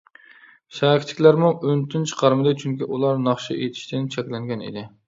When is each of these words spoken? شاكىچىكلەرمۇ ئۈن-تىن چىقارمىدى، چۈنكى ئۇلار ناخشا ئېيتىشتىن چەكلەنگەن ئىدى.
شاكىچىكلەرمۇ 0.77 1.51
ئۈن-تىن 1.67 2.09
چىقارمىدى، 2.13 2.55
چۈنكى 2.65 2.89
ئۇلار 2.89 3.25
ناخشا 3.29 3.61
ئېيتىشتىن 3.61 4.15
چەكلەنگەن 4.19 4.69
ئىدى. 4.71 4.91